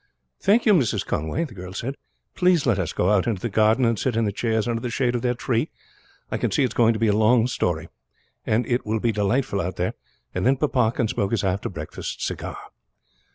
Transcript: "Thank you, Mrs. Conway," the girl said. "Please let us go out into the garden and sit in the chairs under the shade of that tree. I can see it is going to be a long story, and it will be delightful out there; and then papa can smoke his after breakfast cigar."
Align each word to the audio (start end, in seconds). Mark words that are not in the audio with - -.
"Thank 0.39 0.65
you, 0.65 0.73
Mrs. 0.73 1.05
Conway," 1.05 1.43
the 1.45 1.53
girl 1.53 1.73
said. 1.73 1.93
"Please 2.33 2.65
let 2.65 2.79
us 2.79 2.91
go 2.91 3.11
out 3.11 3.27
into 3.27 3.39
the 3.43 3.49
garden 3.51 3.85
and 3.85 3.99
sit 3.99 4.15
in 4.15 4.25
the 4.25 4.31
chairs 4.31 4.67
under 4.67 4.81
the 4.81 4.89
shade 4.89 5.13
of 5.13 5.21
that 5.21 5.37
tree. 5.37 5.69
I 6.31 6.37
can 6.39 6.49
see 6.49 6.63
it 6.63 6.69
is 6.69 6.73
going 6.73 6.93
to 6.93 6.99
be 6.99 7.05
a 7.09 7.13
long 7.15 7.45
story, 7.45 7.87
and 8.43 8.65
it 8.65 8.83
will 8.83 8.99
be 8.99 9.11
delightful 9.11 9.61
out 9.61 9.75
there; 9.75 9.93
and 10.33 10.43
then 10.43 10.57
papa 10.57 10.91
can 10.95 11.07
smoke 11.07 11.29
his 11.29 11.43
after 11.43 11.69
breakfast 11.69 12.25
cigar." 12.25 12.57